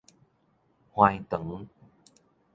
[0.95, 1.67] 橫腸